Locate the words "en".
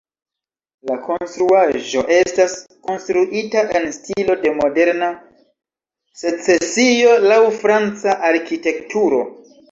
3.79-3.85